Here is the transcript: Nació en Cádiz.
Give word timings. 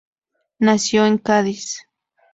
Nació 0.57 1.05
en 1.05 1.19
Cádiz. 1.19 1.83